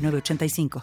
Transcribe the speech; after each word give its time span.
3985. 0.00 0.82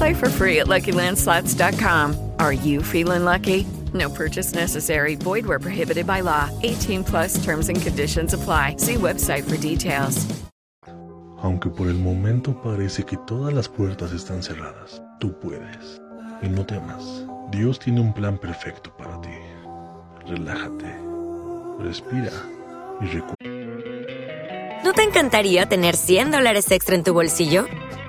Play 0.00 0.14
for 0.14 0.30
free 0.30 0.60
at 0.60 0.66
LuckyLandSlots.com. 0.66 2.16
Are 2.38 2.54
you 2.54 2.80
feeling 2.82 3.26
lucky? 3.26 3.66
No 3.92 4.08
purchase 4.08 4.54
necessary. 4.54 5.14
Void 5.14 5.44
where 5.44 5.58
prohibited 5.58 6.06
by 6.06 6.22
law. 6.22 6.48
18 6.62 7.04
plus 7.04 7.44
terms 7.44 7.68
and 7.68 7.82
conditions 7.82 8.32
apply. 8.32 8.76
See 8.78 8.94
website 8.94 9.44
for 9.44 9.58
details. 9.58 10.24
Aunque 11.42 11.68
por 11.68 11.88
el 11.88 11.98
momento 11.98 12.58
parece 12.62 13.04
que 13.04 13.18
todas 13.26 13.52
las 13.52 13.68
puertas 13.68 14.12
están 14.12 14.42
cerradas, 14.42 15.02
tú 15.20 15.38
puedes. 15.38 16.00
Y 16.42 16.48
no 16.48 16.64
temas. 16.64 17.26
Dios 17.50 17.78
tiene 17.78 18.00
un 18.00 18.14
plan 18.14 18.38
perfecto 18.38 18.90
para 18.96 19.20
ti. 19.20 19.36
Relájate. 20.26 20.96
Respira 21.78 22.32
y 23.02 23.04
recuerda. 23.04 24.80
¿No 24.82 24.94
te 24.94 25.02
encantaría 25.02 25.66
tener 25.66 25.94
100 25.94 26.30
dólares 26.30 26.70
extra 26.70 26.94
en 26.94 27.04
tu 27.04 27.12
bolsillo? 27.12 27.66